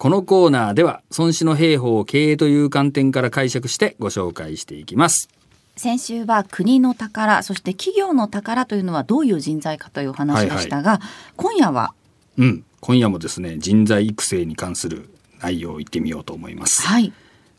[0.00, 5.28] このコーナーでは孫子の兵法を経営という観点から解釈してご紹介していきます。
[5.76, 11.00] 先週は国の宝そして企業の宝というのはどういう人材かというお話でしたが、
[11.36, 11.92] 今夜は？
[12.38, 15.10] うん、今夜もですね人材育成に関する
[15.42, 16.80] 内容を言ってみようと思います。
[16.80, 17.12] はい。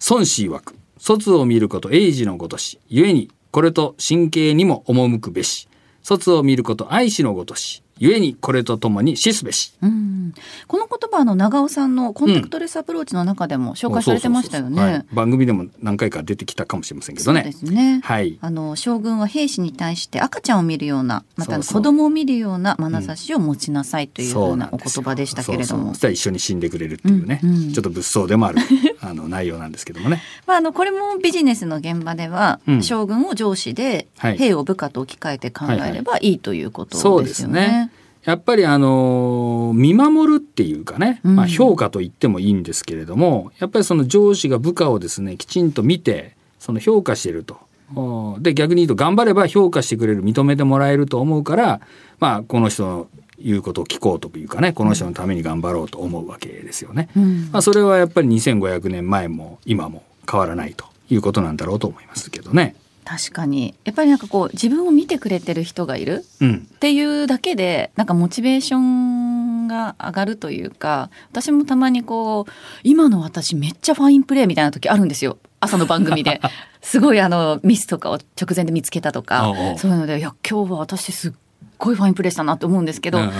[0.09, 5.67] 孫子曰く卒を見ること英治のごとし故にこれと神経にも赴くべし。
[6.01, 9.73] 卒を見ること愛しのごとし故にこれとともに死すべし。
[9.81, 10.33] うん。
[10.67, 15.05] この言葉はあの長尾さんのコンタクトレスアプローチの中でも紹介されてましたよね。
[15.11, 15.15] い。
[15.15, 17.41] 番組でも何回か出てきたかもしれませんけどね。
[17.43, 18.01] そうですね。
[18.03, 18.37] はい。
[18.41, 25.85] あの将軍は兵士に対して赤ちゃんを見るようなまた子供を見るような眼差しを持ちなさいというそうなんお言葉でしたけれども。
[25.87, 27.73] そうそ一緒に死んでくれるっていうね、うんうん。
[27.73, 28.59] ちょっと物騒でもある
[29.01, 30.21] あの内容なんですけどもね。
[30.47, 32.83] まあ、あのこれもビジネスの現場では、うん。
[32.83, 34.37] 将軍を上司で、はい。
[34.37, 37.90] 兵を部下と置き換えて考えればいいということそうですですよね。
[38.21, 47.59] ねやっぱりあの見守るっていうかね、うんまあ、評価と言ってもいいんですけれどもやっぱりその上司が部下をですねきちんと見てその評価していると。
[47.93, 51.81] おで逆に言うと頑張れば評価してくれる認めてもらえると思うから、
[52.19, 57.09] まあ、この人の言うことを聞こうというかねこの人のために頑張ろうと思うわけですよね。
[57.17, 62.75] うんまあ、それはやっぱり2500年前も今も変わらないということなんだろうと思いますけどね。
[63.03, 63.75] 確かに。
[63.83, 72.51] やっぱりなんかこう自分を見てくれてる人がいるうん、っていうだけでなんかモチベーションが上がるというか私もたまにこう
[72.83, 75.37] 今の私めっちゃファインプレーみたいな時あるんですよ。
[75.59, 76.41] 朝の番組で。
[76.81, 79.53] すごいあのミスとかを直前で見つけたとか。
[79.77, 81.31] そういうのでいや今日は私すっ
[81.77, 83.31] ごいファインプレーしたなと思うんですけど、うんうん。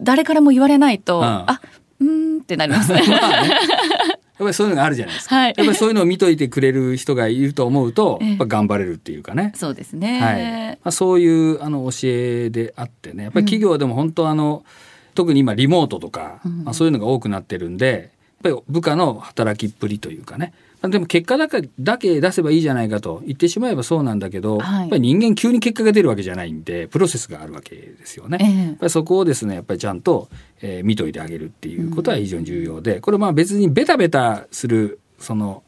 [0.00, 1.24] 誰からも言われないと、うん。
[1.24, 1.60] あ
[2.00, 3.02] うーんってなりますね。
[3.08, 3.48] まあね。
[3.48, 4.11] やっ
[4.44, 5.36] ぱりそういうのがあるじゃないですか。
[5.36, 9.52] はいやっぱりそういうのを見といてくれる人がいると思うと、ええやっぱ頑張れるっていうかね。
[9.54, 10.20] そうですね。
[10.20, 10.78] はい。
[10.82, 14.64] まあ、そういうあの教えであってね、やっぱり企業でも本当あの、
[15.14, 18.10] 特に今リモートとか、うんまあ、そういうのが多くなってるんで、
[18.42, 20.52] ぱり部下の働きっぷりというかね。
[20.82, 28.38] まあでも結果だけだけ出せばいいじゃないかと言ってしまえばそうなんだけど、はいやっぱり人間急に結果が出るわけじゃないんで、プロセスがあるわけですよね。
[28.40, 30.28] ええやっぱりそこをですねやっぱりちゃんと、
[30.60, 35.62] えー見といてあげるっていうことは非常に重要で、これまあ別にベタベタするその、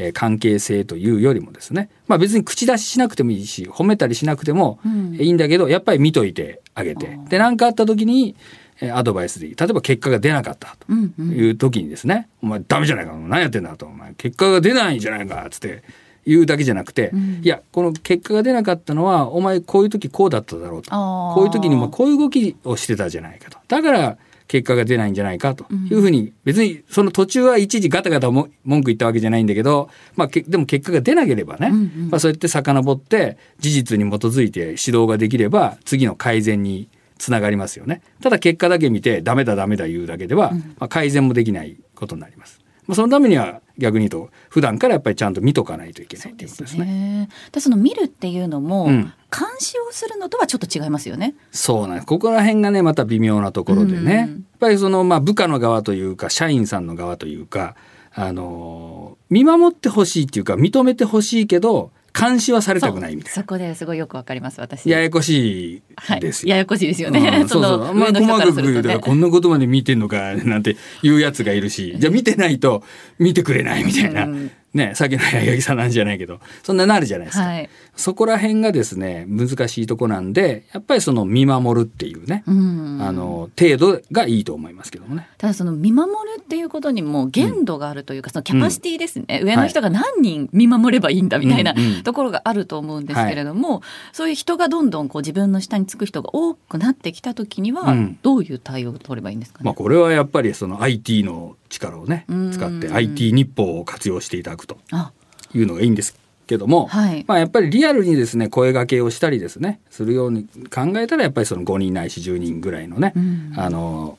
[0.00, 5.14] えー関係性というよりもですね、まあ、別に口出ししなくてもいいし褒めたりしなくてもうん。
[5.16, 7.18] いいんだけど、やっぱり見といてあげて。
[7.28, 8.36] で何かあった時に、
[8.80, 9.54] えーアドバイスでいい。
[9.56, 10.86] 例えば結果が出なかったと。
[10.88, 11.30] うんうん。
[11.32, 13.12] いう時にですね「お前ダメじゃないか。
[13.12, 15.82] 何やってんだ」と「お前結果が出ないんじゃないか」っつって
[16.26, 17.40] 言うだけじゃなくて、うん。
[17.42, 20.90] いやこの結果が出なかったのはお前こういう時こうだっただろうと。
[20.90, 23.58] こういう時にもこういう動きをしてたじゃないかと。
[23.66, 24.16] だから
[24.48, 31.70] 結果が出ないんじゃないかというふうに、別にその途中は一時ガタガタも文句言ったわけじゃないんだけど、まあ、けでも結果が出なければね、
[32.10, 36.88] まあ、そうやって遡って事実に基づいて指導ができれば次の改善に
[37.18, 38.00] つながりますよね。
[38.22, 42.60] ただ結果だけ見てダメだダメだ言うだけでは、まあ、改善もできないことになります。
[42.86, 46.84] まあ、そのためには逆に言うと普段からやっぱりちゃんと見とかないといけないということですね。
[46.84, 47.28] ね。
[47.52, 51.34] でその見るっていうのも、うん監視をするのとはちょっと違いますよね。
[51.50, 52.06] そうなんです。
[52.06, 54.26] ここら辺がね、また微妙なところでね。
[54.26, 57.76] うんやっぱりその、まあ、部下の側というか、社員さんの側というか、
[58.12, 63.42] あのー見守ってほしいっていうか、認めてほしいけど、監視はされたくないみたいな。
[63.42, 64.88] そこですごいよくわかります私。
[64.88, 66.50] ややこしいはいですよ。
[66.50, 67.20] ややこしいですよね。
[67.20, 67.94] うん そうそう。
[67.94, 72.82] まり上の人か細からく言うと、こんなことまで見てんのか、なんて言うやつがいるし、じゃあ見てないと
[73.18, 74.24] 見てくれないみたいな。
[74.24, 77.44] うんね、さっきの八木さんなんじゃないけど、そんななるじゃないですか。
[77.44, 77.70] はい。
[77.96, 82.98] そこら辺がですね、難しいとこなんで、やっぱりその見守るっていうね、うん。
[83.02, 85.26] あの程度がいいと思いますけどもね。
[85.38, 99.64] ただその見守るっていうことにも限度があるというか、そのキャパシティですね、上の人が何人見守ればいいんだみたいなうんうんところがあると思うんですけれども、そういう人がどんどんこう自分の下につく人が多くなってきた時にはうんどういう対応を取ればいいんですかね？
[99.64, 104.78] まあこれはやっぱりその IT の力をねうん使って IT 日報を活用していただくと。
[104.92, 105.12] あ。
[105.54, 106.14] いうのがいいんです
[106.46, 107.24] けども、はい。
[107.26, 113.52] まあやっぱりリアルにですね声掛けをしたりですねするように考えたらやっぱりその5人ないし10人ぐらいのね、うん。
[113.56, 114.18] あの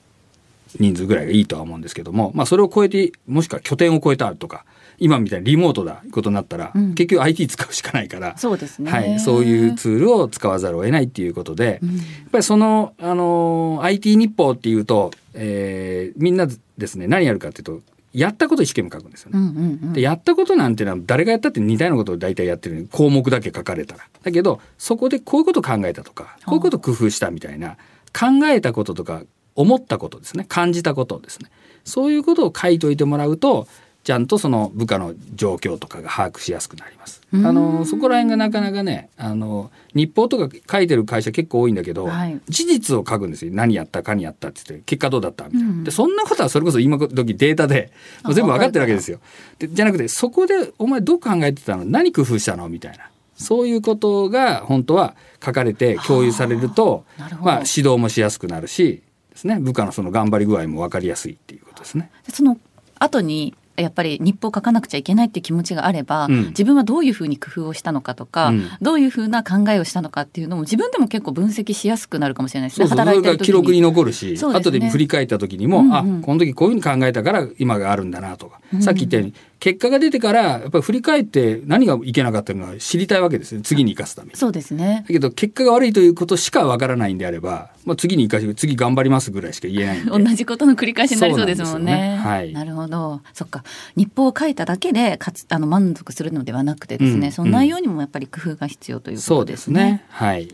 [0.80, 4.66] 人数ぐらいがいいとは思うんですけども、まあ、それを超えてもしくは拠点を超えたとか
[5.00, 6.94] 今みたいにリモートだことになったら、うん。
[6.94, 8.92] 結局 IT 使うしかないから、そうですね。
[8.92, 11.96] はい、そういうツールを使わざるを得ないっていうことで、うん。
[11.96, 16.48] やっぱりその、あのー IT 日報っていうと、えーみんな
[16.78, 17.82] ですね何やるかっていうと
[18.14, 19.40] やったことを一生懸命書くんですよね。
[19.40, 19.94] うんうんうん。
[19.94, 22.88] でやったことなんていうのは誰がやったって似たようなことを大体やってる。
[22.92, 24.04] 項目だけ書かれたら。
[24.24, 27.78] だけどそこでこういうことを考えたとかこういうことを工夫したみたいな
[28.14, 29.24] 考えたこととか
[29.56, 30.46] 思ったことですね。
[30.48, 31.50] 感じたことですね。
[31.86, 33.68] そういうことを書いといてもらうと
[34.10, 37.22] ちゃんとその部下の状況とかが把握しやすくなります。
[37.32, 42.42] あのそこら辺がなかなかねあの日報とか書いてる会社結構多いんだけど、はい。
[42.50, 43.52] 事実を書くんですよ。
[43.54, 45.84] 何やったかにやったって言って結果どうだったみたいな、うん。
[45.84, 47.92] でそんなことはそれこそ今時データで
[48.24, 49.20] もう全部分かってるわけですよ。
[49.60, 51.86] でじゃなくてそこでお前どう考えてたの？
[51.86, 52.68] 何工夫したの？
[52.68, 53.12] みたいな。
[53.36, 55.14] そういうことが本当は
[55.46, 57.06] 書かれて共有されると
[57.42, 59.60] まあ、指導もしやすくなるしですね。
[59.60, 62.10] 部下のその頑張り具合も分かりやすいっていうことですね。
[62.34, 62.58] その
[62.98, 66.46] 後にやっぱり日報を書かなくちゃいけないっていう気持ちがあれば、うん。
[66.48, 68.70] 自分はどういうふうに工夫をしたのかとか、うん。
[68.82, 72.88] どういうふうな考えをしたのかっていうのも自分でも結構分析しやすくなるかもしれないですね。
[72.88, 73.06] そうそう。
[73.06, 73.82] 働いてる時が記録にに。
[73.82, 74.40] 残るし、ね。
[74.54, 75.94] 後で振り返った時にも、うんうん。
[75.94, 84.36] あこの時こういうふうに考えたから今があるんだなとか、うんさっき言ったように結果が出てからやっぱり振り返って何がいけなかったのか知りたいわけですよ次に生かすために。
[84.36, 85.04] そうですね。
[85.08, 90.12] だけど結果が悪いということしかわからないんであれば、まあ、次に生かし次頑張りますぐらいしか言えないんで。
[90.14, 92.10] 同じことの繰り返しになりそうですもんそうなね。
[92.12, 93.22] ねはいなるほど。
[93.34, 93.64] そっか。
[93.96, 99.84] 日報を書いただけでかつあの満足するのではなくてですね、うんその内容にもやっぱり工夫が必要ということそうでですすね。
[99.84, 100.04] ね。
[100.10, 100.48] はい。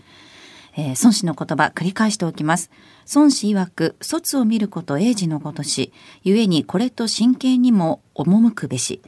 [0.78, 2.72] えー孫子の言葉繰り返しておきます。
[3.14, 5.92] 孫子曰く、卒を見ること英治のごとし、
[6.24, 9.02] 故にこれと真剣にも赴くべし。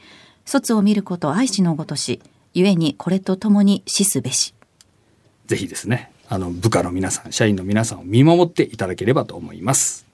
[0.45, 2.21] 卒を見ること愛知のごとし、
[2.53, 4.53] 故にこれとともに死すべし。
[5.47, 10.06] ぜひですね、あの部下の皆さん、社員の皆さんを見守っていただければと思います。